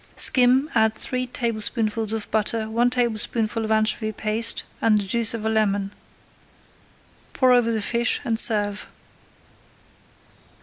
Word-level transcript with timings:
Skim, 0.15 0.67
add 0.73 0.95
three 0.95 1.27
tablespoonfuls 1.27 2.11
of 2.11 2.31
butter, 2.31 2.67
one 2.67 2.89
tablespoonful 2.89 3.63
of 3.63 3.71
anchovy 3.71 4.11
paste, 4.11 4.63
and 4.81 4.97
the 4.97 5.05
juice 5.05 5.35
of 5.35 5.45
a 5.45 5.47
lemon. 5.49 5.91
Pour 7.33 7.53
over 7.53 7.71
the 7.71 7.83
fish 7.83 8.19
and 8.23 8.39
serve. 8.39 8.87